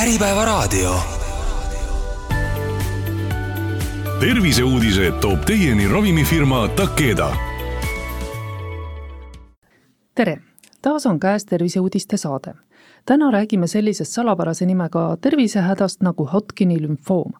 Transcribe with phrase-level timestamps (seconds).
[0.00, 0.94] Äripäevaraadio.
[4.20, 7.36] terviseuudised toob teieni ravimifirma Takeda.
[10.14, 10.38] tere,
[10.82, 12.54] taas on käes terviseuudiste saade.
[13.06, 17.32] täna räägime sellisest salapärase nimega tervisehädast nagu Hodgkini lümfoom.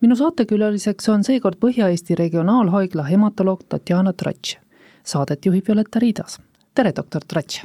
[0.00, 4.56] minu saatekülaliseks on seekord Põhja-Eesti Regionaalhaigla hematoloog Tatjana Tratš.
[5.04, 6.40] Saadet juhib Violetta Riidas.
[6.74, 7.62] tere, doktor Tratš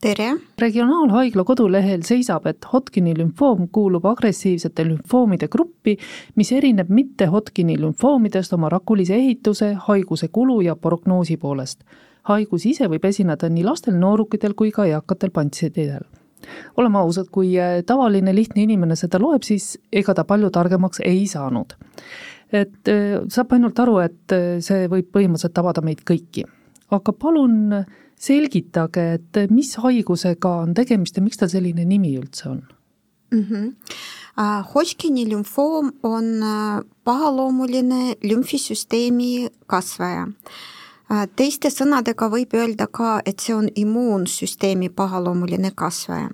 [0.00, 0.36] tere!
[0.58, 5.96] regionaalhaigla kodulehel seisab, et Hodgkini lümfoom kuulub agressiivsete lümfoomide gruppi,
[6.36, 11.84] mis erineb mitte Hodgkini lümfoomidest oma rakulise ehituse, haiguse kulu ja prognoosi poolest.
[12.22, 16.04] haigus ise võib esineda nii lastel, noorukitel kui ka eakatel patsientidel.
[16.76, 21.26] oleme ausad, kui eh, tavaline lihtne inimene seda loeb, siis ega ta palju targemaks ei
[21.26, 21.76] saanud.
[22.52, 26.44] et eh, saab ainult aru, et eh, see võib põhimõtteliselt tabada meid kõiki.
[26.90, 27.84] aga palun
[28.20, 32.62] selgitage, et mis haigusega on tegemist ja miks tal selline nimi üldse on
[33.32, 33.44] mm?
[33.48, 33.72] -hmm.
[34.74, 36.24] Hodgkini lümfoom on
[37.04, 40.28] pahaloomuline lümfisüsteemi kasvaja.
[41.36, 46.30] Teiste sõnadega võib öelda ka, et see on immuunsüsteemi pahaloomuline kasvaja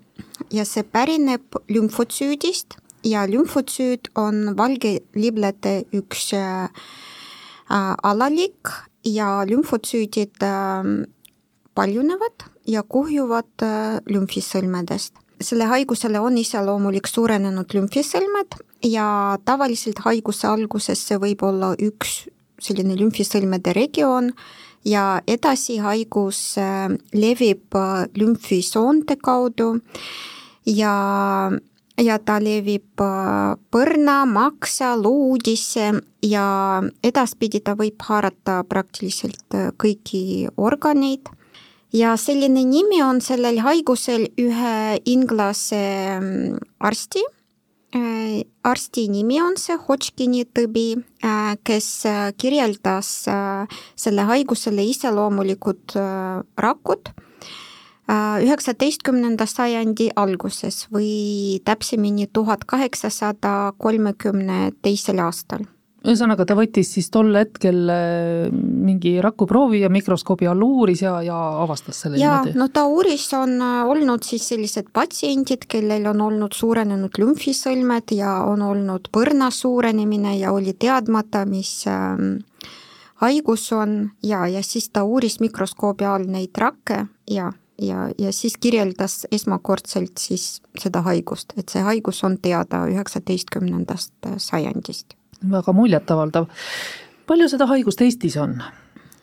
[0.53, 6.69] ja see pärineb lümfotsüüdist ja lümfotsüüd on valgeliblede üks äh,
[8.03, 8.69] alalik
[9.05, 10.42] ja lümfotsüüdid
[11.77, 15.15] paljunevad ja kuhjuvad äh, lümfisõlmedest.
[15.41, 18.57] selle haigusele on iseloomulik suurenenud lümfisõlmed
[18.89, 22.23] ja tavaliselt haiguse alguses see võib olla üks
[22.59, 24.33] selline lümfisõlmede regioon
[24.85, 29.77] ja edasi haigus äh, levib äh, lümfisoonte kaudu
[30.67, 31.53] ja
[31.97, 33.01] ja ta levib
[33.73, 36.49] põrna, maksa, luudisse ja
[37.05, 41.36] edaspidi ta võib haarata praktiliselt kõiki organeid
[41.97, 44.77] ja selline nimi on sellel haigusel ühe
[45.08, 45.80] inglase
[46.20, 47.22] mm, arsti,
[47.97, 50.89] äh, arsti nimi on see Hodgkini tõbi,
[51.24, 55.96] äh, kes äh, kirjeldas selle haigusele iseloomulikud
[56.61, 57.14] rakud
[58.06, 65.67] üheksateistkümnenda sajandi alguses või täpsemini tuhat kaheksasada kolmekümne teisel aastal
[66.06, 71.36] ühesõnaga, ta võttis siis tol hetkel äh, mingi rakuproovi ja mikroskoobi all uuris ja, ja
[71.62, 72.58] avastas selle ja, niimoodi?
[72.58, 78.39] no ta uuris, on äh, olnud siis sellised patsiendid, kellel on olnud suurenenud lümfisõlmed ja
[78.46, 82.17] on olnud põrna suurenemine ja oli teadmata, mis äh,
[83.24, 87.52] haigus on ja, ja siis ta uuris mikroskoobi all neid rakke ja
[87.83, 94.40] ja, ja siis kirjeldas esmakordselt siis seda haigust, et see haigus on teada üheksateistkümnendast äh,
[94.40, 96.47] sajandist väga muljetavaldav.
[97.27, 98.61] palju seda haigust Eestis on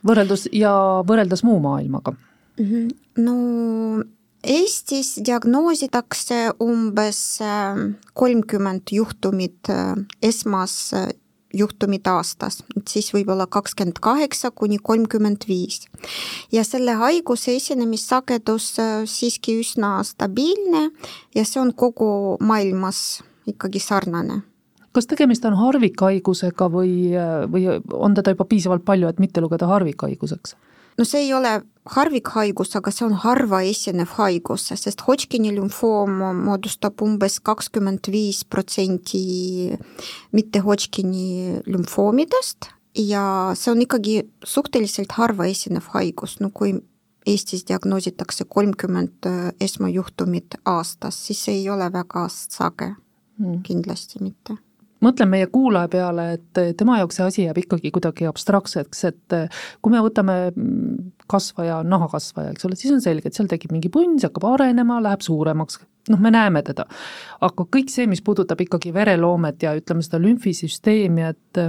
[0.07, 0.73] võrreldus ja
[1.07, 2.65] võrreldes muu maailmaga mm?
[2.65, 2.91] -hmm.
[3.17, 4.03] no
[4.43, 7.77] Eestis diagnoositakse umbes äh,
[8.13, 11.09] kolmkümmend juhtumit äh, esmas äh,
[12.09, 15.85] aastas, et siis võib-olla kakskümmend kaheksa kuni kolmkümmend viis.
[16.51, 18.75] ja selle haiguse esinemissagedus
[19.05, 20.89] siiski üsna stabiilne
[21.35, 24.41] ja see on kogu maailmas ikkagi sarnane
[24.93, 26.93] kas tegemist on harvikhaigusega või,
[27.49, 30.55] või on teda juba piisavalt palju, et mitte lugeda harvikhaiguseks?
[30.97, 31.53] no see ei ole
[31.95, 39.73] harvikhaigus, aga see on harva esinev haigus, sest Hodgkini lümfoom moodustab umbes kakskümmend viis protsenti
[40.37, 42.69] mitte Hodgkini lümfoomidest
[43.09, 43.25] ja
[43.57, 46.75] see on ikkagi suhteliselt harva esinev haigus, no kui
[47.23, 49.25] Eestis diagnoositakse kolmkümmend
[49.63, 52.89] esmajuhtumit aastas, siis see ei ole väga sage
[53.39, 54.57] mm., kindlasti mitte
[55.03, 59.37] mõtlen meie kuulaja peale, et tema jaoks see asi jääb ikkagi kuidagi abstraktseks, et
[59.83, 60.37] kui me võtame
[61.29, 64.99] kasvaja, nahakasvaja, eks ole, siis on selge, et seal tekib mingi punn, see hakkab arenema,
[65.03, 65.79] läheb suuremaks,
[66.11, 66.87] noh, me näeme teda.
[67.43, 71.63] aga kõik see, mis puudutab ikkagi vereloomet ja ütleme, seda lümfisüsteemi, et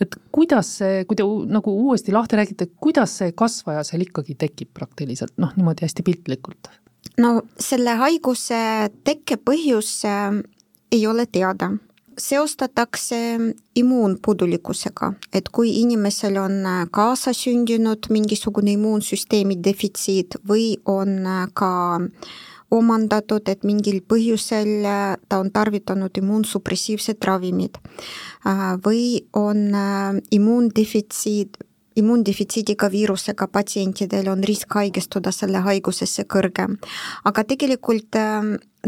[0.00, 4.70] et kuidas see, kui te nagu uuesti lahti räägite, kuidas see kasvaja seal ikkagi tekib
[4.76, 6.72] praktiliselt, noh, niimoodi hästi piltlikult?
[7.20, 8.58] no selle haiguse
[9.04, 10.40] tekkepõhjus äh,
[10.92, 11.72] ei ole teada
[12.18, 13.16] seostatakse
[13.76, 21.72] immuunpuudulikkusega, et kui inimesel on äh, kaasasündinud mingisugune immuunsüsteemi defitsiit või on äh, ka
[22.70, 27.80] omandatud, et mingil põhjusel äh, ta on tarvitanud immuunsupressiivsed ravimid
[28.84, 29.66] või on
[30.32, 31.58] immuundefitsiit,
[32.00, 36.78] immuundefitsiidiga viirusega patsientidel on risk haigestuda selle haigusesse kõrgem.
[37.24, 38.16] aga tegelikult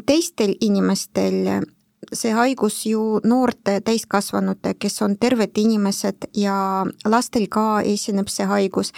[0.07, 1.67] teistel inimestel
[2.13, 8.93] see haigus ju noorte täiskasvanute, kes on terved inimesed ja lastel ka esineb see haigus.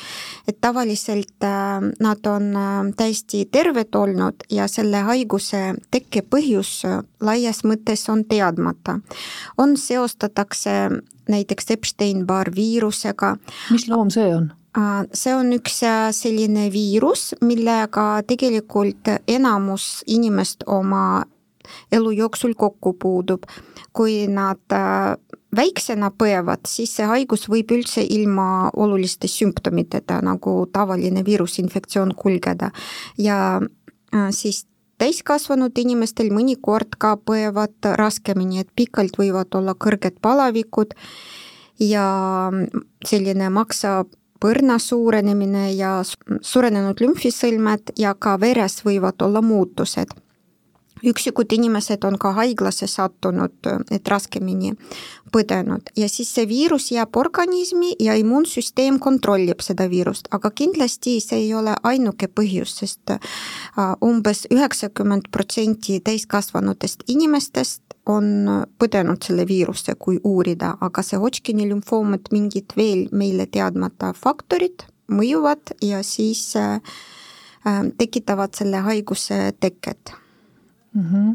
[0.49, 6.83] et tavaliselt äh, nad on äh, täiesti terved olnud ja selle haiguse tekke põhjus
[7.21, 9.01] laias mõttes on teadmata.
[9.59, 10.91] on, seostatakse
[11.29, 13.37] näiteks Epstein-Barr viirusega.
[13.71, 14.53] mis loom see on?
[15.15, 15.77] see on üks
[16.17, 21.23] selline viirus, millega tegelikult enamus inimest oma
[21.93, 23.43] elu jooksul kokku puudub.
[23.95, 25.15] kui nad äh,
[25.57, 32.73] väiksena põevad, siis see haigus võib üldse ilma oluliste sümptomiteta, nagu tavaline viirusinfektsioon kulgeda
[33.19, 34.65] ja äh, siis
[34.99, 40.95] täiskasvanud inimestel mõnikord ka põevad raskemini, et pikalt võivad olla kõrged palavikud
[41.83, 42.07] ja
[43.07, 44.05] selline maksa
[44.43, 50.13] põrna suurenemine ja suurenenud lümfisõlmed ja ka veres võivad olla muutused
[51.11, 53.55] üksikud inimesed on ka haiglasse sattunud,
[53.91, 54.75] et raskemini
[55.35, 55.91] põdenud.
[55.99, 61.55] Ja siis see viirus jääb organismi ja immuunsüsteem kontrollib seda viirust, aga kindlasti see ei
[61.55, 63.21] ole ainuke põhjus, sest äh,
[64.05, 72.19] umbes üheksakümmend protsenti täiskasvanutest inimestest on põdenud selle viiruse, kui uurida, aga see Hodgkini lümfoom,
[72.19, 76.77] et mingid veel meile teadmata faktorid mõjuvad ja siis äh,
[77.67, 80.15] äh, tekitavad selle haiguse teket
[80.95, 81.03] mm.
[81.11, 81.35] -hmm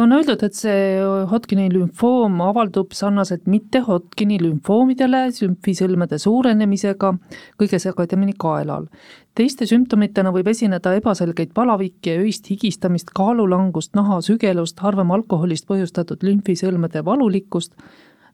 [0.00, 1.00] on öeldud, et see
[1.30, 7.12] Hodgkini lümfoom avaldub sarnaselt mitte Hodgkini lümfoomidele sümfisõlmede suurenemisega
[7.58, 8.86] kõige sagedamini kaelal.
[9.34, 17.04] teiste sümptomitena võib esineda ebaselgeid palavikke ja öist higistamist, kaalulangust, nahasügelust, harvem alkoholist põhjustatud lümfisõlmede
[17.04, 17.74] valulikkust,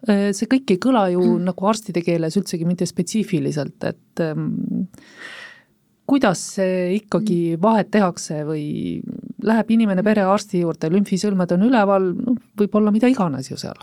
[0.06, 1.44] see kõik ei kõla ju mm.
[1.48, 4.22] nagu arstide keeles üldsegi mitte spetsiifiliselt, et
[6.06, 8.64] kuidas see ikkagi vahet tehakse või
[9.42, 13.78] läheb inimene perearsti juurde, lümfisõlmed on üleval, noh, võib olla mida iganes ju seal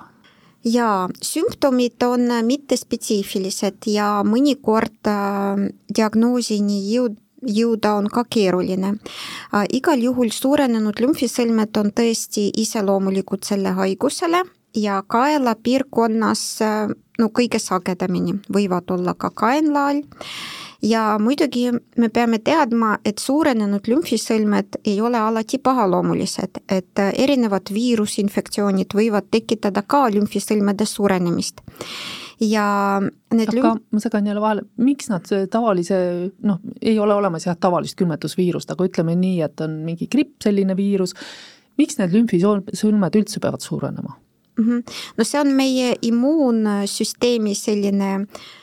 [0.68, 5.66] jaa, sümptomid on mittespetsiifilised ja mõnikord äh,
[5.96, 8.96] diagnoosini jõud-, jõuda on ka keeruline.
[9.54, 14.44] Äh, igal juhul suurenenud lümfisõlmed on tõesti iseloomulikud selle haigusele
[14.76, 16.90] ja kaelapiirkonnas äh,
[17.20, 20.04] no kõige sagedamini võivad olla ka kaenla all
[20.82, 28.96] ja muidugi me peame teadma, et suurenenud lümfisõlmed ei ole alati pahaloomulised, et erinevad viirusinfektsioonid
[28.96, 31.62] võivad tekitada ka lümfisõlmede suurenemist
[32.40, 32.66] ja
[33.36, 33.82] need aga lüm...
[33.92, 35.98] ma segan jälle vahele, miks nad tavalise,
[36.48, 40.78] noh, ei ole olemas jah, tavalist külmetusviirust, aga ütleme nii, et on mingi gripp, selline
[40.80, 41.16] viirus,
[41.80, 44.16] miks need lümfisõlmed üldse peavad suurenema?
[44.60, 44.96] -hmm.
[45.18, 48.59] no see on meie immuunsüsteemi selline äh, Äh,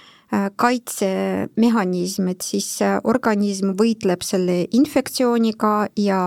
[0.56, 6.22] kaitsemehhanism, et siis äh, organism võitleb selle infektsiooniga ja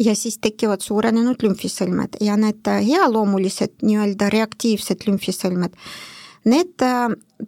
[0.00, 5.76] ja siis tekivad suurenenud lümfisõlmed ja need äh, healoomulised nii-öelda reaktiivsed lümfisõlmed,
[6.48, 6.84] need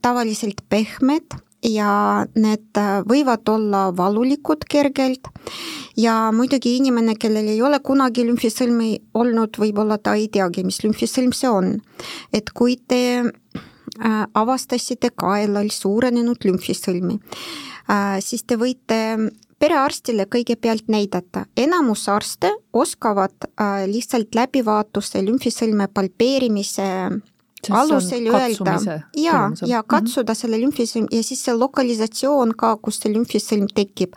[0.02, 2.78] tavaliselt pehmed ja need
[3.08, 5.30] võivad olla valulikud kergelt
[5.96, 11.32] ja muidugi inimene, kellel ei ole kunagi lümfisõlmi olnud, võib-olla ta ei teagi, mis lümfisõlm
[11.34, 11.72] see on.
[12.32, 13.24] et kui te
[13.54, 13.76] Äh,
[14.34, 17.18] avastasite kaelal suurenenud lümfisõlmi,
[17.90, 18.98] äh, siis te võite
[19.58, 26.88] perearstile kõigepealt näidata, enamus arste oskavad äh, lihtsalt läbivaatuse lümfisõlme palpeerimise
[27.70, 28.76] alusel öelda
[29.16, 29.86] ja, ja mhm.
[29.86, 30.40] katsuda mm -hmm.
[30.40, 34.14] selle lümfisõlm ja siis see lokalisatsioon ka, kus see lümfisõlm tekib.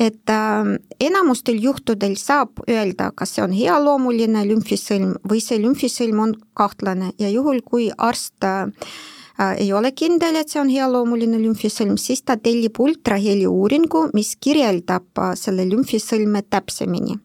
[0.00, 6.34] et äh, enamustel juhtudel saab öelda, kas see on healoomuline lümfisõlm või see lümfisõlm on
[6.54, 9.15] kahtlane ja juhul, kui arst äh, Äh,
[9.58, 15.20] ei ole kindel, et see on healoomuline lümfisõlm, siis ta tellib ultraheli uuringu, mis kirjeldab
[15.20, 17.18] äh, selle lümfisõlme täpsemini.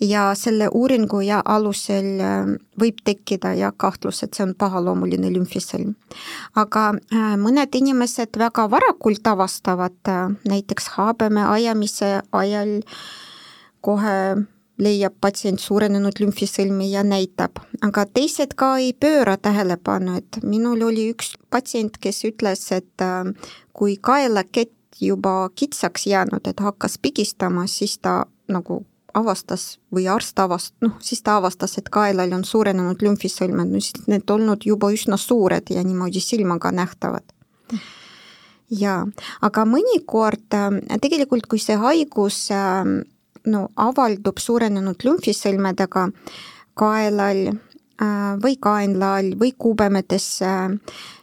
[0.00, 5.96] ja selle uuringu ja alusel äh, võib tekkida jah kahtlus, et see on pahaloomuline lümfisõlm.
[6.54, 6.92] aga
[7.36, 9.98] mõned inimesed väga varakult avastavad,
[10.46, 12.80] näiteks habeme ajamise ajal
[13.80, 14.16] kohe
[14.80, 21.10] leiab patsient suurenenud lümfisõlmi ja näitab, aga teised ka ei pööra tähelepanu, et minul oli
[21.12, 23.28] üks patsient, kes ütles, et äh,
[23.76, 28.82] kui kaelakett juba kitsaks jäänud, et hakkas pigistama, siis ta nagu
[29.14, 34.06] avastas või arst avast-, noh, siis ta avastas, et kaelal on suurenenud lümfisõlmed, no siis
[34.10, 37.24] need olnud juba üsna suured ja niimoodi silmaga nähtavad.
[38.70, 39.02] Jaa,
[39.42, 40.68] aga mõnikord äh,
[41.02, 42.84] tegelikult, kui see haigus äh,
[43.46, 46.08] no avaldub suurenenud lümfisõlmedega
[46.74, 47.50] kaelal,
[48.42, 50.48] või kaenla all või kubemetesse,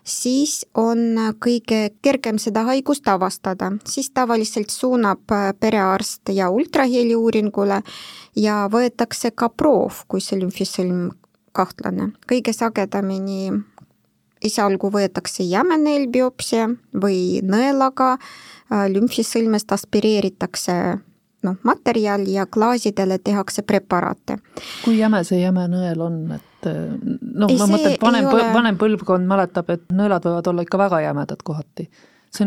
[0.03, 5.25] siis on kõige kergem seda haigust avastada, siis tavaliselt suunab
[5.59, 7.81] perearst ja ultraheliuuringule
[8.35, 11.09] ja võetakse ka proov, kui see lümfisõlm
[11.51, 12.11] kahtlane.
[12.29, 13.51] kõige sagedamini
[14.41, 18.17] esialgu võetakse jämeneelbiopsia või nõelaga
[18.69, 20.99] lümfisõlmest aspireeritakse
[21.47, 24.37] noh, materjal ja klaasidele tehakse preparaate.
[24.83, 29.27] kui jäme see jäme nõel on, et noh, ma mõtlen, et vanem ole..., vanem põlvkond
[29.29, 31.89] mäletab, et nõelad võivad olla ikka väga jämedad kohati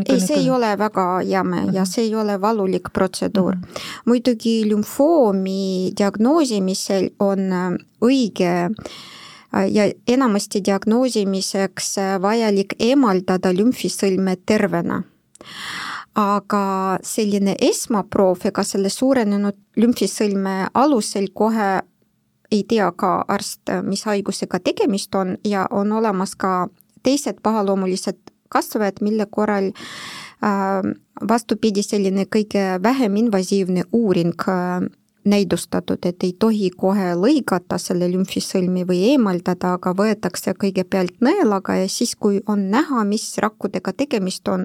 [0.09, 3.62] ei, see ei ole väga jäme ja see ei ole valulik protseduur mm.
[3.62, 4.02] -hmm.
[4.07, 8.71] muidugi lümfoomi diagnoosimisel on äh, õige
[9.54, 15.02] äh, ja enamasti diagnoosimiseks äh, vajalik eemaldada lümfisõlme tervena
[16.19, 21.71] aga selline esmaproov, ega selle suurenenud lümfisõlme alusel kohe
[22.50, 25.37] ei tea ka arst, mis haigusega tegemist on.
[25.45, 26.69] Ja on olemas ka
[27.02, 30.83] teised pahaloomulised kasvajad, mille korral äh,
[31.29, 34.88] vastupidi, selline kõige vähem invasiivne uuring äh,
[35.25, 41.88] näidustatud, et ei tohi kohe lõigata selle lümfisõlmi või eemaldada, aga võetakse kõigepealt nõelaga ja
[41.88, 44.64] siis, kui on näha, mis rakkudega tegemist on,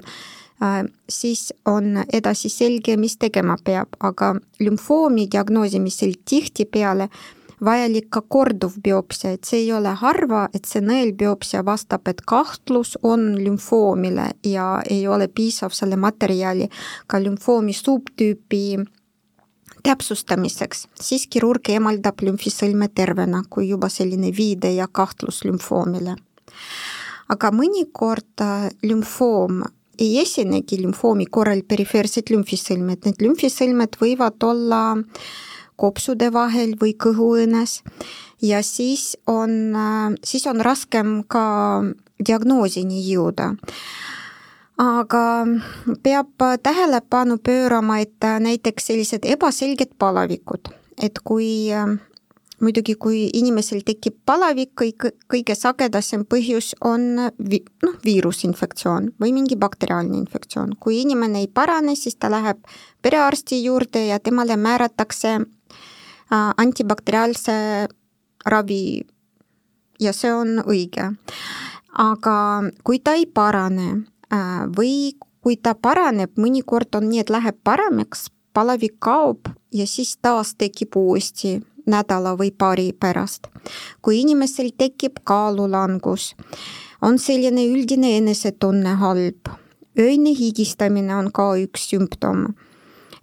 [1.08, 7.08] siis on edasi selge, mis tegema peab, aga lümfoomi diagnoosimisel tihtipeale
[7.64, 12.96] vajalik ka korduv biopsia, et see ei ole harva, et see nõelbiopsia vastab, et kahtlus
[13.02, 16.68] on lümfoomile ja ei ole piisav selle materjali
[17.06, 18.64] ka lümfoomi subtüüpi
[19.86, 26.16] täpsustamiseks, siis kirurg eemaldab lümfisõlme tervena, kui juba selline viide ja kahtlus lümfoomile.
[27.28, 29.64] aga mõnikord äh, lümfoom
[29.98, 34.82] ei esinegi lümfoomi korral perifeersed lümfisõlmed, need lümfisõlmed võivad olla
[35.76, 37.82] kopsude vahel või kõhuõõnes.
[38.42, 39.76] Ja siis on,
[40.24, 41.82] siis on raskem ka
[42.20, 43.54] diagnoosini jõuda.
[44.76, 45.46] aga
[46.04, 50.68] peab tähelepanu pöörama, et näiteks sellised ebaselged palavikud,
[51.00, 51.72] et kui
[52.62, 59.58] muidugi, kui inimesel tekib palavik, kõik, kõige sagedasem põhjus on vi-, noh, viirusinfektsioon või mingi
[59.60, 60.76] bakteriaalne infektsioon.
[60.80, 62.62] kui inimene ei parane, siis ta läheb
[63.02, 67.88] perearsti juurde ja temale määratakse äh, antibakteriaalse
[68.46, 69.04] ravi
[70.00, 71.12] ja see on õige.
[71.92, 72.36] aga
[72.84, 73.88] kui ta ei parane
[74.32, 80.16] äh, või kui ta paraneb, mõnikord on nii, et läheb paremaks, palavik kaob ja siis
[80.16, 83.46] taas tekib uuesti nädala või paari pärast.
[84.02, 86.34] kui inimesel tekib kaalulangus,
[87.02, 89.50] on selline üldine enesetunne halb,
[89.98, 92.54] öine higistamine on ka üks sümptom,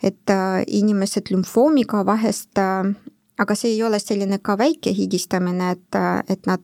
[0.04, 2.94] et äh, inimesed lümfoomiga vahest äh,
[3.38, 6.64] aga see ei ole selline ka väike higistamine, et, äh, et nad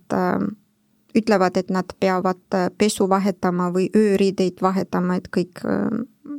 [1.15, 2.41] ütlevad, et nad peavad
[2.77, 5.63] pesu vahetama või ööriideid vahetama, et kõik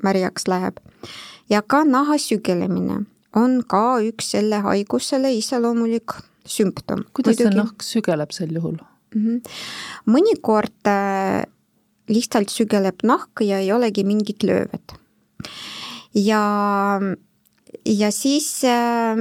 [0.03, 0.79] märjaks läheb.
[1.51, 3.05] ja ka naha sügelemine
[3.37, 7.05] on ka üks selle haigusele iseloomulik sümptom.
[7.15, 7.49] kuidas Muidugi...
[7.49, 8.77] see nahk sügeleb sel juhul
[9.15, 9.23] mm?
[9.23, 9.41] -hmm.
[10.11, 11.47] mõnikord äh,
[12.11, 14.95] lihtsalt sügeleb nahk ja ei olegi mingit löövet.
[16.15, 17.01] ja,
[17.87, 19.17] ja siis äh,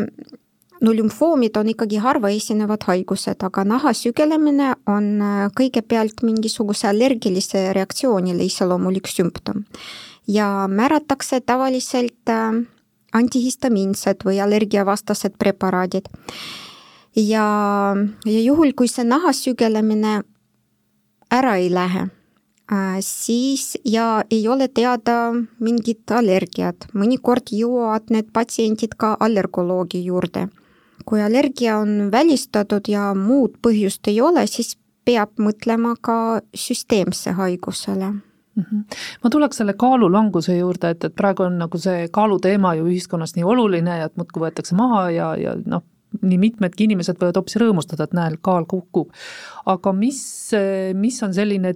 [0.81, 7.73] no lümfoomid on ikkagi harva esinevad haigused, aga naha sügelemine on äh, kõigepealt mingisuguse allergilise
[7.73, 9.65] reaktsioonile iseloomulik sümptom.
[10.27, 12.29] ja määratakse tavaliselt
[13.13, 16.09] antihistamiinsed või allergiavastased preparaadid.
[17.15, 17.45] ja,
[18.25, 20.21] ja juhul, kui see naha sügelemine
[21.31, 22.07] ära ei lähe,
[22.71, 30.47] äh, siis ja ei ole teada mingit allergiat, mõnikord jõuavad need patsiendid ka allergoloogi juurde.
[31.05, 38.13] kui allergia on välistatud ja muud põhjust ei ole, siis peab mõtlema ka süsteemse haigusele.
[39.23, 43.43] Ma tuleks selle kaalulanguse juurde, et, et praegu on nagu see kaaluteema ju ühiskonnas nii
[43.43, 45.83] oluline ja et muudkui võetakse maha ja, ja noh,
[46.21, 49.11] nii mitmedki inimesed võivad hoopis rõõmustada, et näe, kaal kukub.
[49.69, 50.51] aga mis,
[50.97, 51.75] mis on selline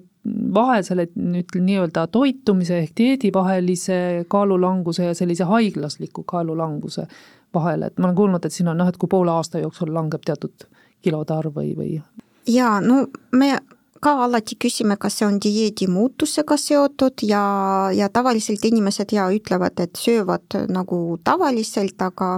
[0.54, 7.08] vahe selle nüüd nii-öelda toitumise ehk dieedivahelise kaalulanguse ja sellise haiglasliku kaalulanguse
[7.54, 10.24] vahel, et ma olen kuulnud, et siin on noh, et kui poole aasta jooksul langeb
[10.25, 10.66] teatud
[11.04, 12.00] kilode arv või, või
[12.48, 13.58] jaa, no me
[14.04, 17.44] ka alati küsime, kas see on dieedi muutusega seotud ja,
[17.96, 22.36] ja tavaliselt inimesed ja ütlevad, et söövad nagu tavaliselt, aga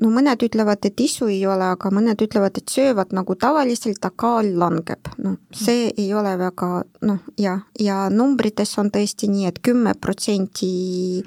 [0.00, 4.14] no mõned ütlevad, et isu ei ole, aga mõned ütlevad, et söövad nagu tavaliselt, aga
[4.24, 5.12] kaal langeb.
[5.20, 6.70] noh, see ei ole väga
[7.06, 11.22] noh, jah, ja numbrites on tõesti nii et, et kümme protsenti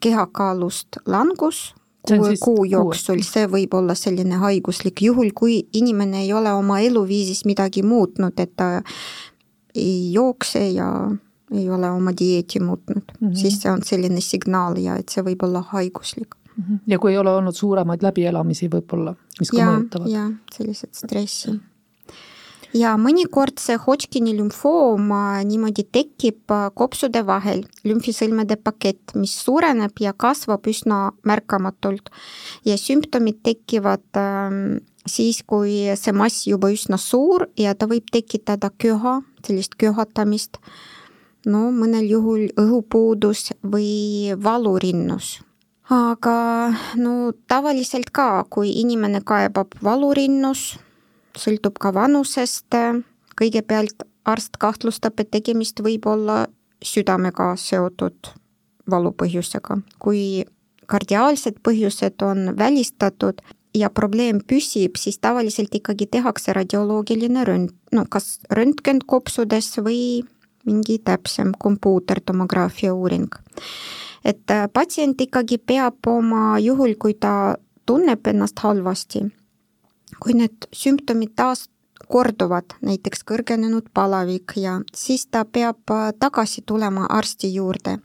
[0.00, 1.74] kehakaalust langus
[2.08, 7.44] kuue kuu jooksul, see võib olla selline haiguslik, juhul kui inimene ei ole oma eluviisis
[7.48, 8.82] midagi muutnud, et ta
[9.74, 10.88] ei jookse ja
[11.54, 13.34] ei ole oma dieeti muutnud mm, -hmm.
[13.34, 16.64] siis see on selline signaal ja et see võib olla haiguslik mm.
[16.64, 16.78] -hmm.
[16.86, 20.10] ja kui ei ole olnud suuremaid läbielamisi võib-olla, mis ka mõjutavad.
[20.10, 21.58] jah, sellised stressi
[22.74, 25.12] ja mõnikord see Hodgkini lümfoom
[25.48, 32.10] niimoodi tekib äh, kopsude vahel, lümfisõlmede pakett, mis suureneb ja kasvab üsna märkamatult.
[32.64, 38.70] ja sümptomid tekivad ähm, siis, kui see mass juba üsna suur ja ta võib tekitada
[38.78, 40.58] köha, sellist köhatamist,
[41.46, 45.40] no mõnel juhul õhupuudus või valurinnus
[45.92, 50.78] aga no tavaliselt ka, kui inimene kaebab valurinnus,
[51.38, 52.74] sõltub ka vanusest,
[53.38, 56.46] kõigepealt arst kahtlustab, et tegemist võib olla
[56.84, 58.32] südamega seotud
[58.90, 59.78] valupõhjusega.
[59.98, 60.44] kui
[60.86, 63.40] kardiaalsed põhjused on välistatud
[63.74, 70.24] ja probleem püsib, siis tavaliselt ikkagi tehakse radioloogiline rönt-, no kas röntgen kopsudes või
[70.64, 73.28] mingi täpsem kompuutertomograafia uuring.
[74.24, 79.24] et patsient ikkagi peab oma, juhul kui ta tunneb ennast halvasti
[80.20, 81.68] kui need sümptomid taas
[82.08, 87.98] korduvad, näiteks kõrgenenud palavik ja siis ta peab äh, tagasi tulema arsti juurde,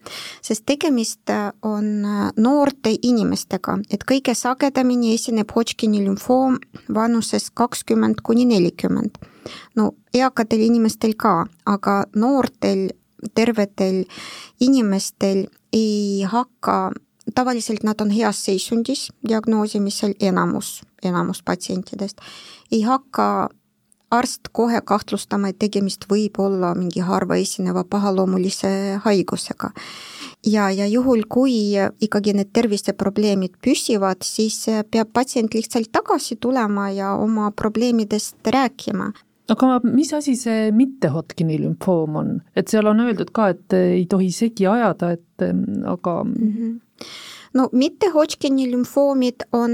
[0.45, 6.59] sest tegemist äh, on äh, noorte inimestega, et kõige sagedamini esineb Hodgkini lümfoom
[6.93, 9.17] vanuses kakskümmend kuni nelikümmend.
[9.75, 12.89] no eakatel inimestel ka, aga noortel
[13.35, 14.05] tervetel
[14.59, 16.91] inimestel ei hakka
[17.35, 22.21] tavaliselt nad on heas seisundis diagnoosimisel, enamus, enamus patsientidest,
[22.71, 23.49] ei hakka
[24.11, 28.71] arst kohe kahtlustama, et tegemist võib olla mingi harva esineva pahaloomulise
[29.05, 29.71] haigusega.
[30.45, 37.13] ja, ja juhul, kui ikkagi need terviseprobleemid püsivad, siis peab patsient lihtsalt tagasi tulema ja
[37.13, 39.11] oma probleemidest rääkima
[39.49, 44.05] aga mis asi see mitte Hodgkini lümfoom on, et seal on öeldud ka, et ei
[44.09, 45.47] tohi segi ajada, et
[45.85, 46.53] aga mm.
[46.53, 46.77] -hmm
[47.53, 49.71] no mitte Hodgkini lümfoomid on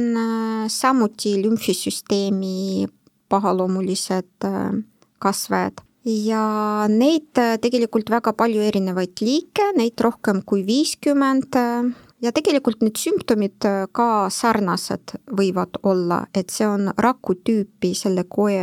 [0.72, 2.88] samuti lümfisüsteemi
[3.30, 4.48] pahaloomulised
[5.20, 6.46] kasvajad ja
[6.92, 11.58] neid tegelikult väga palju erinevaid liike, neid rohkem kui viiskümmend
[12.22, 13.66] ja tegelikult need sümptomid
[13.96, 18.60] ka sarnased võivad olla, et see on raku tüüpi selle koe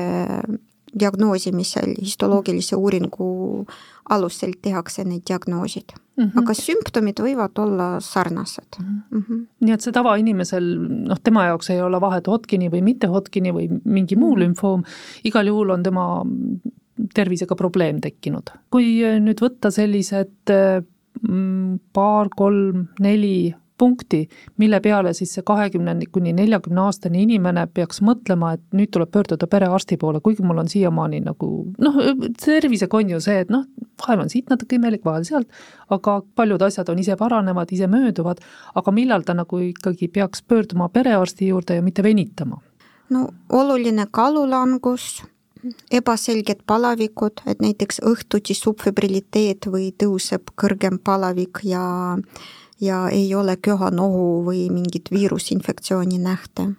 [0.93, 3.67] diagnoosimisel histoloogilise uuringu
[4.13, 6.25] alusel tehakse need diagnoosid mm.
[6.25, 6.43] -hmm.
[6.43, 9.01] aga sümptomid võivad olla sarnased mm.
[9.11, 9.47] -hmm.
[9.61, 10.69] nii et see tavainimesel,
[11.09, 14.41] noh, tema jaoks ei ole vahet Hodgkini või mitte Hodgkini või mingi muu mhm.
[14.41, 14.85] lümfoom,
[15.25, 16.07] igal juhul on tema
[17.15, 18.51] tervisega probleem tekkinud.
[18.71, 24.27] kui nüüd võtta sellised mm, paar, kolm, neli punkti,
[24.59, 29.49] mille peale siis see kahekümne kuni neljakümne aastane inimene peaks mõtlema, et nüüd tuleb pöörduda
[29.51, 31.51] perearsti poole, kuigi mul on siiamaani nagu
[31.83, 32.01] noh,
[32.45, 33.67] tervisega on ju see, et noh,
[34.03, 35.51] vahel on siit natuke imelik, vahel sealt,
[35.91, 38.43] aga paljud asjad on ise paranevad, ise mööduvad,
[38.75, 42.61] aga millal ta nagu ikkagi peaks pöörduma perearsti juurde ja mitte venitama?
[43.13, 45.23] no oluline kaalulangus,
[45.93, 51.83] ebaselged palavikud, et näiteks õhtuti subfibriliteet või tõuseb kõrgem palavik ja
[52.83, 56.73] ja ei ole köha-nohu või mingit viirusinfektsiooni nähte.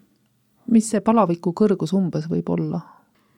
[0.67, 2.81] mis see palaviku kõrgus umbes võib olla?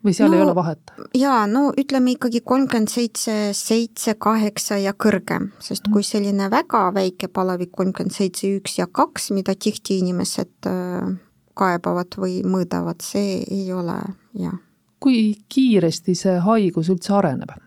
[0.05, 0.93] või seal no, ei ole vahet?
[1.17, 6.09] jaa, no ütleme ikkagi kolmkümmend seitse, seitse, kaheksa ja kõrgem, sest kui mm.
[6.09, 11.15] selline väga väike palavik, kolmkümmend seitse, üks ja kaks, mida tihti inimesed äh,
[11.57, 13.97] kaebavad või mõõdavad, see ei ole,
[14.37, 14.57] jah.
[14.99, 17.57] kui kiiresti see haigus üldse areneb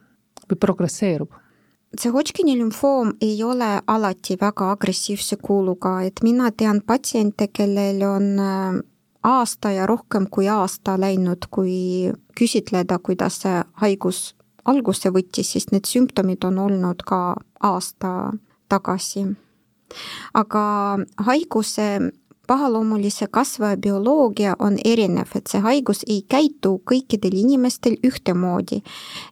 [0.48, 1.34] või progresseerub?
[1.96, 8.26] See Hodgkini lümfoom ei ole alati väga agressiivse kuuluga, et mina tean patsiente, kellel on
[8.38, 8.80] äh,
[9.22, 14.34] aasta ja rohkem kui aasta läinud, kui küsitleda, kuidas see haigus
[14.68, 18.32] alguse võttis, siis need sümptomid on olnud ka aasta
[18.68, 19.26] tagasi.
[20.34, 20.62] aga
[21.24, 21.86] haiguse
[22.48, 28.82] pahaloomulise kasvaja bioloogia on erinev, et see haigus ei käitu kõikidel inimestel ühtemoodi.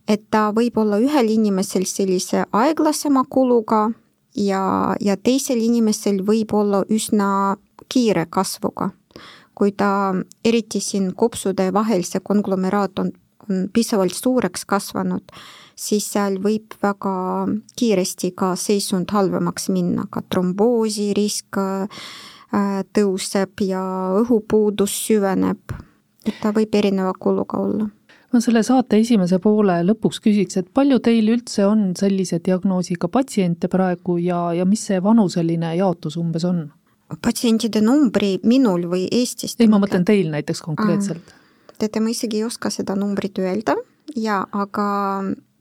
[0.08, 3.90] et ta võib olla ühel inimesel sellise aeglasema kuluga
[4.36, 7.56] ja, ja teisel inimesel võib olla üsna
[7.88, 8.90] kiire kasvuga.
[9.56, 10.12] kui ta,
[10.44, 13.12] eriti siin kopsude vahel, see konglomeraat on,
[13.48, 15.32] on piisavalt suureks kasvanud,
[15.72, 17.14] siis seal võib väga
[17.80, 21.56] kiiresti ka seisund halvemaks minna, ka tromboosi risk,
[22.96, 23.82] tõuseb ja
[24.22, 25.74] õhupuudus süveneb,
[26.26, 27.88] et ta võib erineva kuluga olla
[28.32, 33.70] ma selle saate esimese poole lõpuks küsiks, et palju teil üldse on sellise diagnoosiga patsiente
[33.72, 36.66] praegu ja, ja mis see vanuseline jaotus umbes on?
[37.22, 39.54] patsientide numbri minul või Eestis?
[39.60, 41.34] ei, ma mõtlen teil näiteks konkreetselt.
[41.78, 43.76] teate, ma isegi ei oska seda numbrit öelda
[44.16, 44.88] ja aga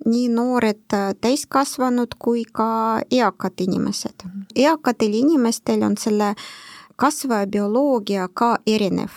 [0.06, 4.26] nii noored täiskasvanud kui ka eakad inimesed.
[4.56, 6.34] eakatel inimestel on selle
[6.96, 9.12] kasvajabioloogia ka erinev.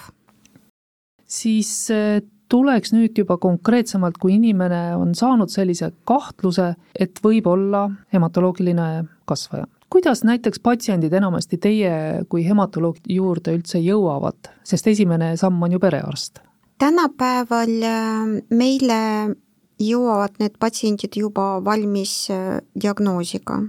[1.27, 7.91] siis eh, tuleks nüüd juba konkreetsemalt, kui inimene on saanud sellise kahtluse, et võib olla
[8.13, 11.93] hematoloogiline kasvaja kuidas näiteks patsiendid enamasti teie
[12.29, 16.43] kui hematoloogi juurde üldse jõuavad, sest esimene samm on ju perearst?
[16.79, 18.99] tänapäeval äh, meile
[19.83, 23.61] jõuavad need patsiendid juba valmis äh, diagnoosiga.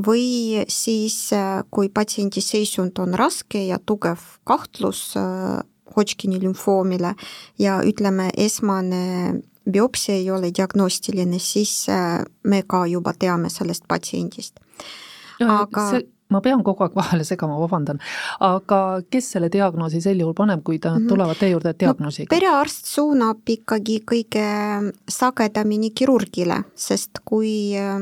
[0.00, 5.14] Või siis, äh, kui patsiendi seisund on raske ja tugev kahtlus
[5.90, 7.16] Hodgkini lümfoomile
[7.58, 11.88] ja ütleme, esmane biopsia ei ole diagnostiline, siis
[12.46, 14.62] me ka juba teame sellest patsiendist.
[15.42, 18.00] Aga see, ma pean kogu aeg vahele segama, vabandan,
[18.46, 21.08] aga kes selle diagnoosi sel juhul paneb, kui nad mm -hmm.
[21.08, 22.36] tulevad teie juurde diagnoosiga no,?
[22.36, 24.46] perearst suunab ikkagi kõige
[25.08, 27.98] sagedamini kirurgile, sest kui äh,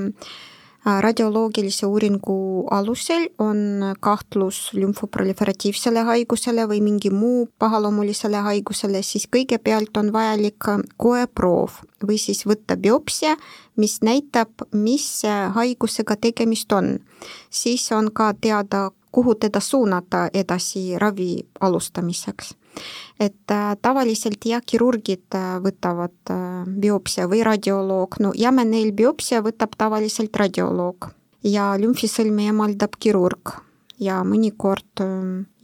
[0.85, 3.59] radioloogilise uuringu alusel on
[4.01, 12.45] kahtlus lümfoproliferatiivsele haigusele või mingi muu pahaloomulisele haigusele, siis kõigepealt on vajalik koeproov või siis
[12.47, 13.37] võtta biopsia,
[13.77, 15.23] mis näitab, mis
[15.55, 16.99] haigusega tegemist on.
[17.51, 22.55] siis on ka teada, kuhu teda suunata edasi ravi alustamiseks
[23.21, 29.77] et äh, tavaliselt jah, kirurgid äh, võtavad äh, biopsia või radioloog, no jämeneil biopsia võtab
[29.79, 31.11] tavaliselt radioloog
[31.47, 33.55] ja lümfisõlme emaldab kirurg
[33.99, 35.03] ja mõnikord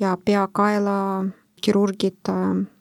[0.01, 0.99] ja pea-kaela
[1.63, 2.31] kirurgid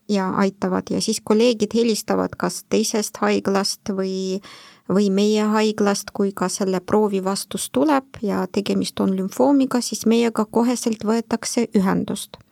[0.10, 4.42] ja aitavad ja siis kolleegid helistavad kas teisest haiglast või
[4.90, 10.46] või meie haiglast, kui ka selle proovi vastus tuleb ja tegemist on lümfoomiga, siis meiega
[10.46, 12.43] koheselt võetakse ühendust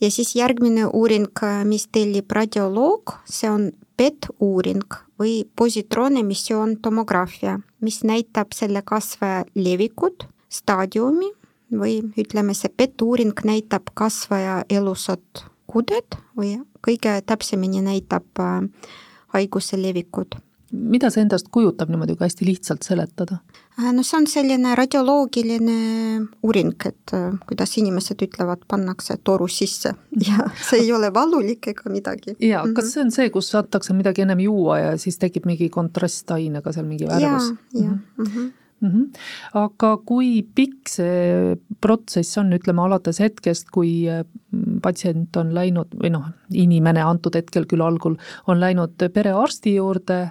[0.00, 1.30] ja siis järgmine uuring,
[1.64, 11.32] mis tellib radioloog, see on PET-uuring või positroonemissioontomograafia, mis näitab selle kasvaja levikut, staadiumi
[11.74, 18.62] või ütleme, see PET-uuring näitab kasvaja elusat kudet või kõige täpsemini näitab äh,
[19.34, 20.38] haiguse levikut
[20.72, 23.40] mida see endast kujutab niimoodi, kui hästi lihtsalt seletada?
[23.78, 25.74] No see on selline radioloogiline
[26.42, 29.92] uuring, et äh, kuidas inimesed ütlevad, pannakse toru sisse
[30.28, 32.34] ja see ei ole valulik ega midagi.
[32.42, 32.90] jaa, kas mhm.
[32.90, 37.06] see on see, kus antakse midagi ennem juua ja siis tekib mingi kontrastainega seal mingi
[37.06, 37.52] värvus?
[37.76, 38.48] jaa, jah mm -hmm.
[38.80, 39.06] Mm -hmm.
[39.58, 44.24] aga kui pikk see protsess on, ütleme alates hetkest, kui äh,
[44.82, 48.14] patsient on läinud või noh, inimene antud hetkel küll algul
[48.46, 50.30] on läinud perearsti juurde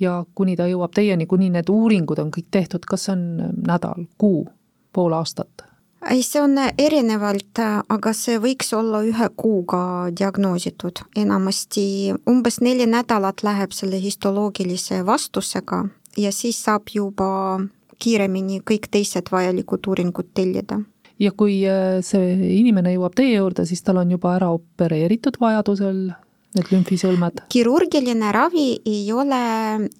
[0.00, 3.24] ja kuni ta jõuab teieni, kuni need uuringud on kõik tehtud, kas see on
[3.66, 4.46] nädal, kuu,
[4.92, 5.66] pool aastat?
[6.10, 9.80] ei, see on erinevalt, aga see võiks olla ühe kuuga
[10.18, 11.02] diagnoositud.
[11.16, 15.84] enamasti umbes neli nädalat läheb selle histoloogilise vastusega
[16.16, 17.60] ja siis saab juba
[17.98, 20.80] kiiremini kõik teised vajalikud uuringud tellida
[21.18, 26.10] ja kui äh, see inimene jõuab teie juurde, siis tal on juba ära opereeritud vajadusel
[26.56, 27.44] need lümfisõlmed?
[27.52, 29.42] kirurgiline ravi ei ole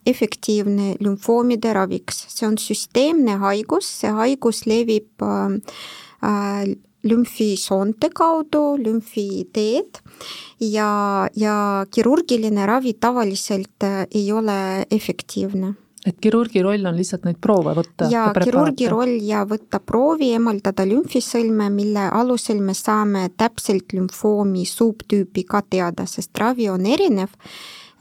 [0.08, 5.56] efektiivne lümfoomide raviks, see on süsteemne haigus, see haigus levib äh,
[6.26, 6.74] äh,
[7.06, 10.00] lümfisoonte kaudu, lümfiteed.
[10.60, 17.38] Ja, ja kirurgiline ravi tavaliselt äh, ei ole efektiivne et kirurgi roll on lihtsalt neid
[17.42, 18.08] proove võtta?
[18.12, 25.46] jaa, kirurgi roll ja võtta proovi, emaldada lümfisõlme, mille alusel me saame täpselt lümfoomi subtüüpi
[25.48, 27.34] ka teada, sest ravi on erinev.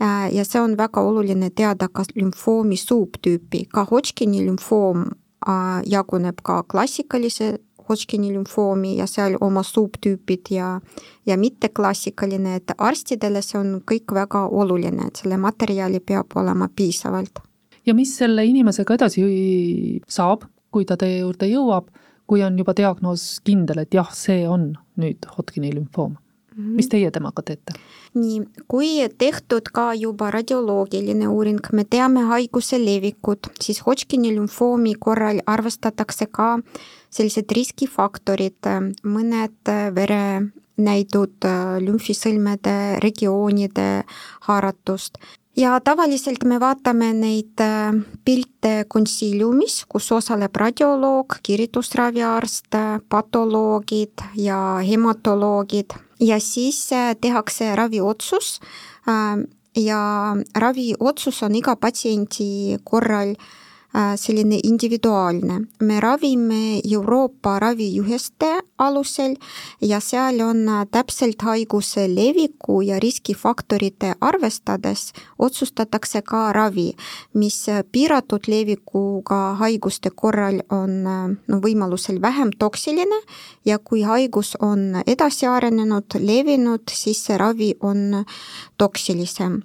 [0.01, 6.43] Äh, ja see on väga oluline teada ka lümfoomi subtüüpi, ka Hodgkini lümfoom äh, jaguneb
[6.43, 7.55] ka klassikalise
[7.89, 10.79] Hodgkini lümfoomi ja seal oma subtüübid ja,
[11.25, 17.45] ja mitteklassikaline, et arstidele see on kõik väga oluline, et selle materjali peab olema piisavalt
[17.86, 19.24] ja mis selle inimesega edasi
[20.08, 21.89] saab, kui ta teie juurde jõuab,
[22.28, 26.17] kui on juba diagnoos kindel, et jah, see on nüüd Hodgkini lümfoom?
[26.56, 26.76] Mhm.
[26.76, 27.74] mis teie temaga teete?
[28.15, 35.41] nii, kui tehtud ka juba radioloogiline uuring, me teame haiguse levikut, siis Hodgkini lümfoomi korral
[35.45, 36.54] arvestatakse ka
[37.12, 38.71] sellised riskifaktorid,
[39.04, 41.50] mõned verenäidud,
[41.84, 43.89] lümfisõlmede regioonide
[44.48, 45.19] haaratust
[45.57, 52.77] ja tavaliselt me vaatame neid äh, pilte konsiiliumis, kus osaleb radioloog, kiiritusraviarst,
[53.09, 55.97] patoloogid ja hematoloogid.
[56.19, 58.59] Ja siis äh, tehakse raviotsus
[59.07, 59.43] äh,
[59.75, 60.01] ja
[60.55, 63.64] raviotsus on iga patsiendi korral Äh,
[64.15, 65.62] selline individuaalne.
[65.81, 69.36] me ravime Euroopa ravijuhiste alusel
[69.81, 76.93] ja seal on täpselt haiguse leviku ja riskifaktorite arvestades otsustatakse ka ravi,
[77.34, 83.21] mis piiratud levikuga haiguste korral on no võimalusel vähem toksiline
[83.65, 88.25] ja kui haigus on edasi arenenud, levinud, siis see ravi on
[88.77, 89.62] toksilisem.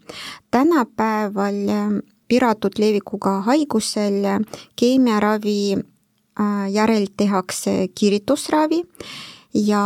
[0.51, 1.55] tänapäeval
[2.31, 4.23] piiratud levikuga haigusel
[4.79, 8.85] keemiaravi äh, järel tehakse kiiritusravi
[9.67, 9.85] ja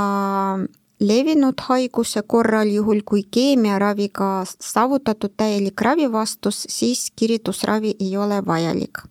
[1.01, 9.03] levinud haiguse korral, juhul kui keemiaraviga saavutatud täielik ravivastus, siis kiiritusravi ei ole vajalik.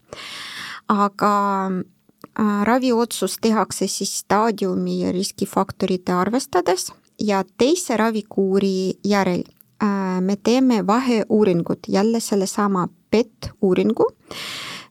[0.88, 1.36] aga
[1.72, 9.44] äh, raviotsus tehakse siis staadiumi riskifaktorite arvestades ja teise ravikuuri järel
[9.84, 14.08] äh, me teeme vaheuuringut jälle sellesama PET-uuringu,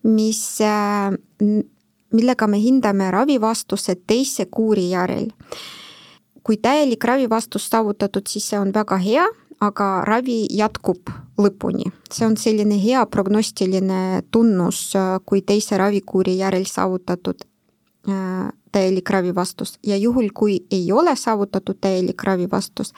[0.06, 1.11] mis, äh,
[2.12, 5.30] millega me hindame ravivastuse teise kuuri järel.
[6.42, 9.26] kui täielik ravivastus saavutatud, siis see on väga hea,
[9.62, 11.92] aga ravi jätkub lõpuni.
[12.11, 17.46] see on selline hea prognostiline tunnus, äh, kui teise ravikuuri järel saavutatud
[18.08, 22.92] äh, täielik ravivastus ja juhul, kui ei ole saavutatud täielik ravivastus,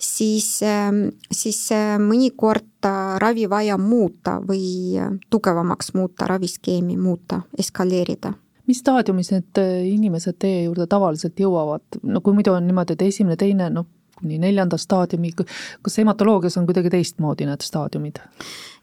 [0.00, 8.32] siis, ähm, siis äh, mõnikord ravi vaja muuta või äh, tugevamaks muuta, raviskeemi muuta, eskaleerida.
[8.66, 13.08] Mis staadiumis need äh, inimesed teie juurde tavaliselt jõuavad, no kui muidu on niimoodi, et
[13.10, 13.88] esimene, teine, noh,
[14.20, 15.32] kuni neljanda staadiumi,
[15.82, 18.20] kas hematoloogias on kuidagi teistmoodi need staadiumid?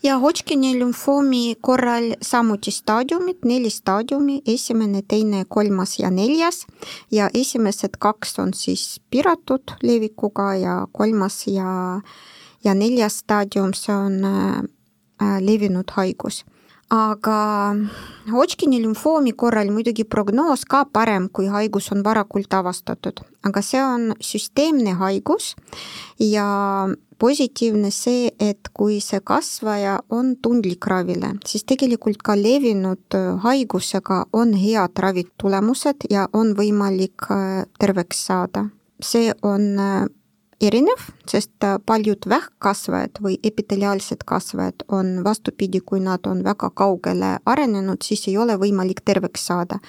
[0.04, 6.66] ja Hodgkini lümfoomi korral samuti staadiumid, neli staadiumi, esimene, teine, kolmas ja neljas
[7.12, 12.02] ja esimesed kaks on siis piiratud levikuga ja kolmas ja
[12.64, 14.62] ja neljas staadium, see on äh,
[15.42, 16.44] levinud haigus
[16.94, 17.40] aga
[18.32, 24.14] Hodgkini lümfoomi korral muidugi prognoos ka parem, kui haigus on varakult avastatud, aga see on
[24.24, 25.54] süsteemne haigus
[26.20, 26.48] ja
[27.20, 34.54] positiivne see, et kui see kasvaja on tundlik ravile, siis tegelikult ka levinud haigusega on
[34.58, 38.68] head ravitulemused ja on võimalik äh, terveks saada.
[39.02, 40.06] see on äh,
[40.62, 48.02] erinev, sest paljud vähkkasvajad või epiteliaalsed kasvajad on vastupidi, kui nad on väga kaugele arenenud,
[48.04, 49.80] siis ei ole võimalik terveks saada.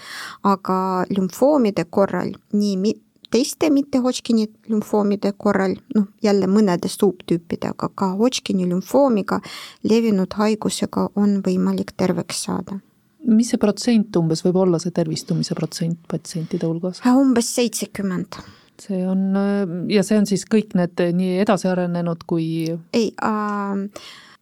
[0.43, 2.95] aga lümfoomide korral, nii
[3.31, 9.41] teiste mitte Hodgkini lümfoomide korral, noh jälle mõnede subtüüpide, aga ka Hodgkini lümfoomiga
[9.83, 12.81] levinud haigusega on võimalik terveks saada
[13.29, 17.03] mis see protsent umbes võib olla, see tervistumise protsent patsientide hulgas?
[17.05, 18.39] umbes seitsekümmend
[18.83, 19.27] see on,
[19.91, 22.49] ja see on siis kõik need nii edasiarenenud kui
[22.95, 23.85] ei äh,,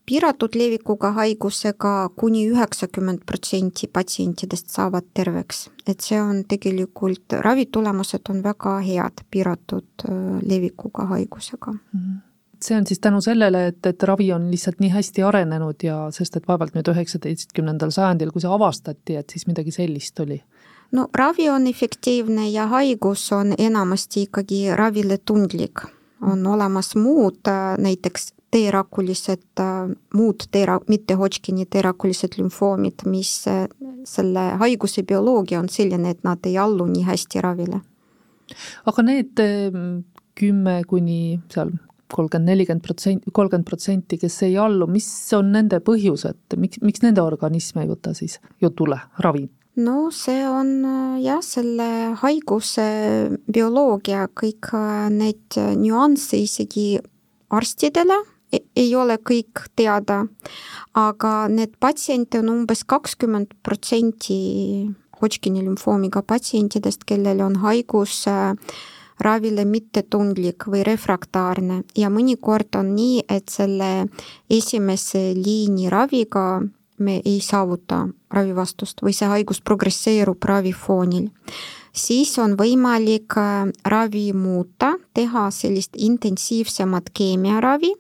[0.06, 5.68] piiratud levikuga haigusega kuni üheksakümmend protsenti patsientidest saavad terveks.
[5.86, 10.06] et see on tegelikult, ravitulemused on väga head piiratud
[10.42, 12.00] levikuga haigusega mm.
[12.00, 12.24] -hmm
[12.62, 16.36] see on siis tänu sellele, et, et ravi on lihtsalt nii hästi arenenud ja sest
[16.36, 20.38] et vaevalt nüüd üheksateistkümnendal sajandil, kui see avastati, et siis midagi sellist oli
[20.92, 25.80] no ravi on efektiivne ja haigus on enamasti ikkagi ravile tundlik.
[26.22, 29.60] on olemas muud näiteks T-rakulised,
[30.14, 33.44] muud T-ra-, mitte Hodgkini T-rakulised lümfoomid, mis
[34.04, 37.80] selle haiguse bioloogia on selline, et nad ei allu nii hästi ravile.
[38.86, 39.98] aga need ehm,
[40.38, 41.74] kümme kuni seal
[42.14, 47.24] kolmkümmend, nelikümmend protsenti, kolmkümmend protsenti, kes ei allu, mis on nende põhjused, miks, miks nende
[47.24, 49.48] organism ei võta siis jutule ravi?
[49.76, 51.88] No see on äh, jah, selle
[52.22, 52.86] haiguse
[53.52, 56.96] bioloogia, kõik äh, need äh, nüansse isegi
[57.52, 58.16] arstidele
[58.52, 60.24] e-, ei ole kõik teada,
[60.96, 68.26] aga need patsiente on umbes kakskümmend protsenti Hodgkini lümfoomiga patsientidest, kellel on haigus
[69.24, 71.78] ravile mittetundlik või refraktaarne.
[71.96, 74.10] Ja mõnikord on nii, et selle
[74.52, 76.60] esimese liini raviga
[77.00, 78.02] me ei saavuta
[78.36, 81.30] ravivastust või see haigus progresseerub ravifoonil,
[81.96, 87.92] siis on võimalik äh, ravi muuta, teha sellist intensiivsemat keemiaravi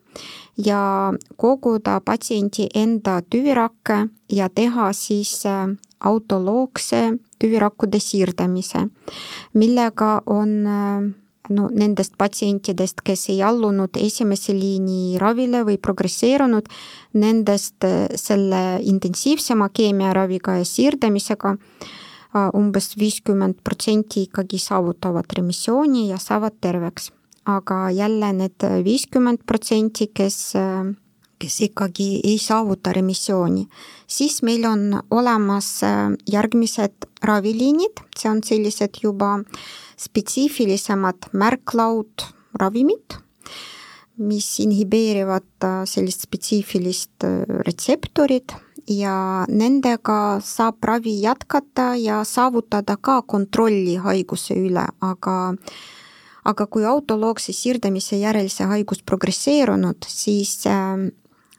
[0.66, 5.68] ja koguda patsiendi enda tüvirakke ja teha siis äh,
[6.00, 8.86] autoloogse tüvirakkude siirdamise,
[9.54, 11.14] millega on äh,
[11.48, 16.68] no nendest patsientidest, kes ei allunud esimese liini ravile või progresseerunud,
[17.14, 21.56] nendest äh, selle intensiivsema keemiaraviga ja siirdamisega
[22.56, 27.12] umbes viiskümmend protsenti ikkagi saavutavad remissiooni ja saavad terveks.
[27.46, 30.88] aga jälle need viiskümmend protsenti, kes, äh,
[31.38, 33.66] kes ikkagi ei saavuta remissiooni,
[34.06, 39.36] siis meil on olemas äh, järgmised raviliinid, see on sellised juba
[40.00, 43.18] spetsiifilisemad märklaudravimid,
[44.16, 48.56] mis inhibeerivad äh, sellist spetsiifilist äh, retseptorit
[48.88, 55.36] ja nendega saab ravi jätkata ja saavutada ka kontrolli haiguse üle, aga
[56.46, 60.60] aga kui autoloogse siirdamise järel see haigus progresseerunud, siis,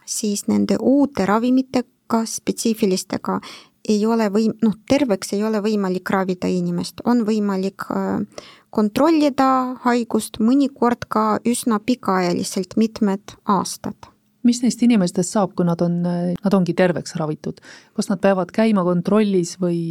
[0.07, 3.39] siis nende uute ravimitega, spetsiifilistega
[3.87, 9.49] ei ole võim-, noh, terveks ei ole võimalik ravida inimest, on võimalik äh, kontrollida
[9.85, 14.11] haigust mõnikord ka üsna pikaajaliselt, mitmed aastad
[14.47, 17.59] mis neist inimestest saab, kui nad on, nad ongi terveks ravitud?
[17.97, 19.81] kas nad peavad käima kontrollis või,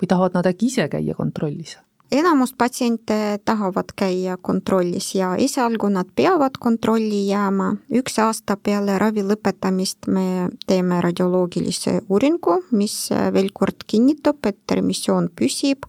[0.00, 1.76] või tahavad nad äkki ise käia kontrollis?
[2.12, 9.24] Enamus patsiente tahavad käia kontrollis ja esialgu nad peavad kontrolli jääma, üks aasta peale ravi
[9.26, 15.86] lõpetamist me teeme radioloogilise uuringu, mis veel kord kinnitab, et remissioon püsib.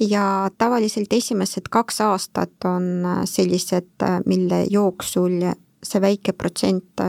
[0.00, 7.02] Ja tavaliselt esimesed kaks aastat on sellised, mille jooksul see väike protsent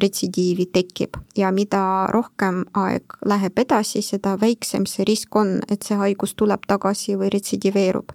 [0.00, 5.98] retsidiivi tekib ja mida rohkem aeg läheb edasi, seda väiksem see risk on, et see
[6.00, 8.12] haigus tuleb tagasi või retsidiveerub.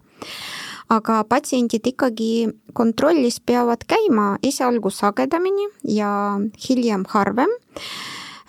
[0.89, 7.51] aga patsiendid ikkagi kontrollis peavad käima esialgu sagedamini ja hiljem harvem,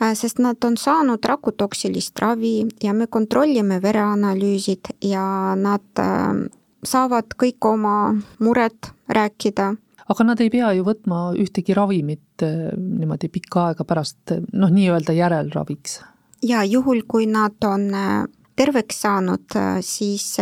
[0.00, 6.48] äh, sest nad on saanud rakutoksilist ravi ja me kontrollime vereanalüüsid ja nad äh,
[6.84, 9.74] saavad kõik oma mured rääkida
[10.08, 15.16] aga nad ei pea ju võtma ühtegi ravimit eh, niimoodi pikka aega pärast noh, nii-öelda
[15.16, 16.00] järelraviks.
[16.42, 18.24] ja juhul, kui nad on eh,
[18.58, 20.38] terveks saanud, eh, siis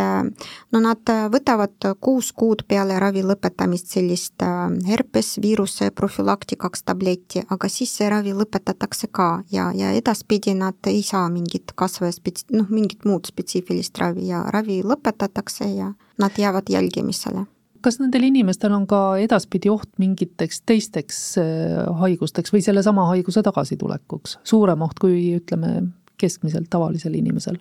[0.73, 4.45] no nad võtavad kuus kuud peale ravi lõpetamist sellist
[4.89, 11.27] herpesviiruse profülaktikaks tabletti, aga siis see ravi lõpetatakse ka ja, ja edaspidi nad ei saa
[11.33, 17.45] mingit kasvaja spets-, noh, mingit muud spetsiifilist ravi ja ravi lõpetatakse ja nad jäävad jälgimisele
[17.85, 24.39] kas nendel inimestel on ka edaspidi oht mingiteks teisteks äh, haigusteks või sellesama haiguse tagasitulekuks,
[24.45, 25.89] suurem oht kui ütleme,
[26.21, 27.59] keskmiselt tavalisel inimesel?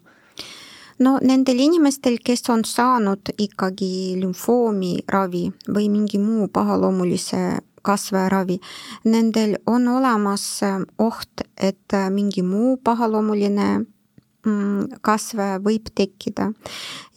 [0.99, 7.41] no nendel inimestel, kes on saanud ikkagi lümfoomi ravi või mingi muu pahaloomulise
[7.85, 8.59] kasvajaravi,
[9.05, 13.67] nendel on olemas äh, oht, et äh, mingi muu pahaloomuline
[14.45, 16.51] mm, kasvaja võib tekkida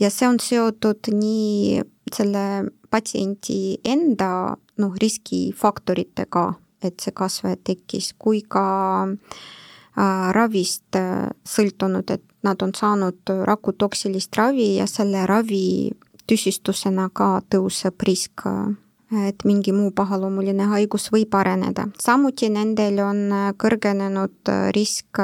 [0.00, 1.84] ja see on seotud nii
[2.14, 2.44] selle
[2.90, 6.46] patsiendi enda noh, riskifaktoritega,
[6.82, 8.64] et see kasvaja tekkis, kui ka
[9.08, 15.90] äh, ravist äh, sõltunud, et nad on saanud rakutoksilist ravi ja selle ravi
[16.28, 18.76] tüsistusena ka tõuseb risk äh,
[19.28, 21.86] et mingi muu pahaloomuline haigus võib areneda.
[21.98, 23.22] samuti nendel on
[23.56, 25.20] kõrgenenud risk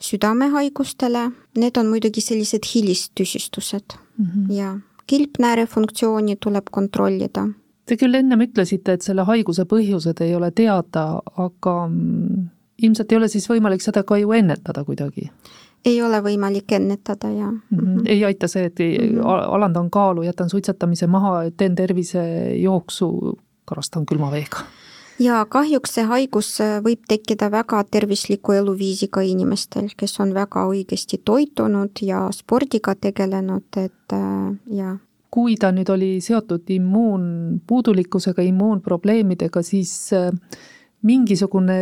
[0.00, 1.30] südamehaigustele,
[1.60, 4.52] need on muidugi sellised hilistüsistused mm -hmm.
[4.52, 4.78] ja
[5.10, 7.48] kilpnääre funktsiooni tuleb kontrollida.
[7.86, 11.04] Te küll ennem ütlesite, et selle haiguse põhjused ei ole teada,
[11.42, 12.44] aga mm,
[12.86, 15.30] ilmselt ei ole siis võimalik seda ka ju ennetada kuidagi?
[15.84, 17.78] ei ole võimalik ennetada, jah mm.
[17.78, 18.00] -hmm.
[18.12, 19.54] ei aita see, et mm -hmm.
[19.56, 24.66] alandan kaalu, jätan suitsetamise maha, teen tervisejooksu, karastan külma veega
[25.20, 31.20] ja kahjuks see haigus äh, võib tekkida väga tervisliku eluviisiga inimestel, kes on väga õigesti
[31.24, 34.96] toitunud ja spordiga tegelenud, et äh, ja.
[35.30, 40.30] kui ta nüüd oli seotud immuunpuudulikkusega, immuunprobleemidega, siis äh,
[41.06, 41.80] mingisugune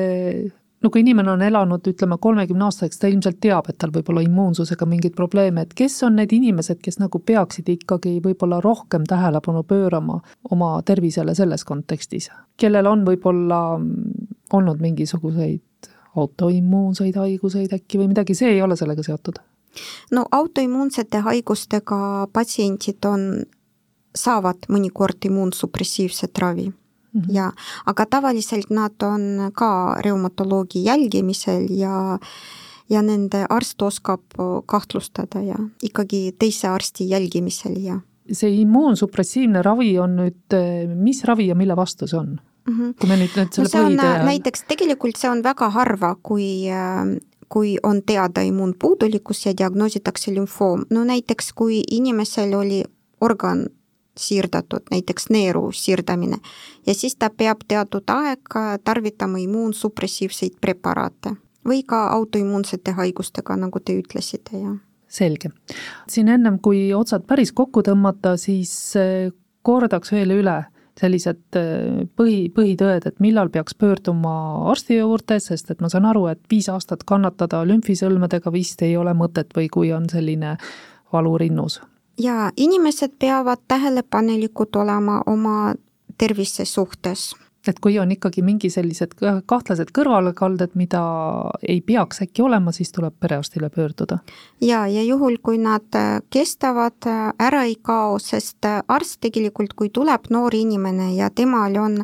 [0.83, 4.23] no kui inimene on elanud, ütleme, kolmekümne aastaseks, ta ilmselt teab, et tal võib olla
[4.25, 9.65] immuunsusega mingeid probleeme, et kes on need inimesed, kes nagu peaksid ikkagi võib-olla rohkem tähelepanu
[9.69, 13.63] pöörama oma tervisele selles kontekstis, kellel on võib-olla
[14.53, 19.39] olnud mingisuguseid autoimmuunseid haiguseid äkki või midagi, see ei ole sellega seotud?
[20.11, 22.01] no autoimmuunsete haigustega
[22.33, 23.27] patsiendid on,
[24.17, 26.71] saavad mõnikord immuunsupressiivset ravi
[27.19, 27.25] mm.
[27.25, 27.35] -hmm.
[27.35, 27.53] ja,
[27.87, 32.19] aga tavaliselt nad on ka reumatoloogi jälgimisel ja
[32.91, 34.21] ja nende arst oskab
[34.67, 38.01] kahtlustada ja ikkagi teise arsti jälgimisel ja.
[38.33, 40.57] see immuunsupressiivne ravi on nüüd,
[40.95, 42.39] mis ravi ja mille vastu see on?
[42.69, 42.95] Mm -hmm.
[43.01, 44.25] kui me nüüd, nüüd selle no see on põhide...
[44.25, 46.69] näiteks, tegelikult see on väga harva, kui
[47.49, 52.83] kui on teada immuunpuudulikkus ja diagnoositakse lümfoom, no näiteks kui inimesel oli
[53.21, 53.67] organ
[54.19, 56.39] siirdatud, näiteks neeru siirdamine.
[56.87, 61.37] ja siis ta peab teatud aeg tarvitama immuunsupressiivseid preparaate
[61.69, 64.79] või ka autoimmuunsete haigustega, nagu te ütlesite, jah.
[65.09, 65.51] selge.
[66.09, 69.31] siin ennem, kui otsad päris kokku tõmmata, siis eh,
[69.63, 70.65] kordaks veel üle
[70.99, 74.33] sellised äh, põhi, põhitõed, et millal peaks pöörduma
[74.71, 79.15] arsti juurde, sest et ma saan aru, et viis aastat kannatada lümfisõlmedega vist ei ole
[79.17, 80.57] mõtet või kui on selline
[81.13, 81.81] valu rinnus.
[82.19, 85.75] Jaa, inimesed peavad tähelepanelikud olema oma
[86.19, 87.35] tervise suhtes
[87.69, 91.03] et kui on ikkagi mingi sellised kahtlased kõrvalekalded, mida
[91.69, 94.19] ei peaks äkki olema, siis tuleb perearstile pöörduda.
[94.61, 99.75] ja, ja juhul, kui nad äh, kestavad, äh, ära ei kao, sest äh, arst tegelikult,
[99.75, 102.03] kui tuleb noor inimene ja temal on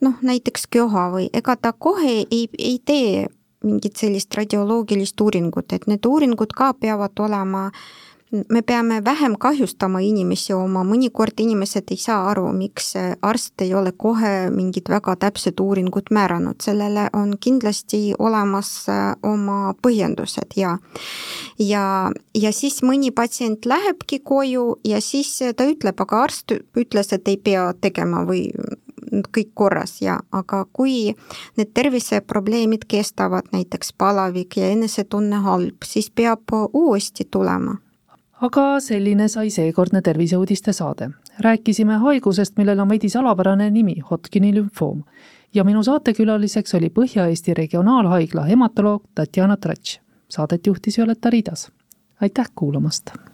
[0.00, 3.26] noh, näiteks köha või ega ta kohe ei, ei tee
[3.64, 8.09] mingit sellist radioloogilist uuringut, et need uuringud ka peavad olema äh,
[8.48, 12.92] me peame vähem kahjustama inimesi oma, mõnikord inimesed ei saa aru, miks
[13.26, 19.74] arst ei ole kohe mingit väga täpset uuringut määranud, sellele on kindlasti olemas äh, oma
[19.82, 20.76] põhjendused ja
[21.58, 21.84] ja,
[22.34, 27.36] ja siis mõni patsient lähebki koju ja siis ta ütleb, aga arst ütles, et ei
[27.36, 28.46] pea tegema või
[29.34, 31.16] kõik korras ja, aga kui
[31.58, 37.80] need terviseprobleemid kestavad, näiteks palavik ja enesetunne halb, siis peab uuesti tulema
[38.40, 41.10] aga selline sai seekordne terviseuudiste saade.
[41.38, 45.02] rääkisime haigusest, millel on veidi salapärane nimi, Hodgkini lümfoom.
[45.54, 50.00] ja minu saatekülaliseks oli Põhja-Eesti Regionaalhaigla hematoloog Tatjana Tratš.
[50.28, 51.72] Saadet juhtis Violeta Riidas.
[52.20, 53.29] aitäh kuulamast!